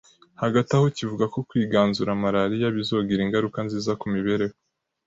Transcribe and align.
Hagati 0.41 0.71
aho 0.77 0.85
kivuga 0.97 1.25
ko 1.33 1.39
kwiganzura 1.49 2.19
malaria 2.23 2.75
bizogira 2.75 3.21
ingaruka 3.23 3.57
nziza 3.67 3.91
ku 3.99 4.05
mibereho 4.15 4.55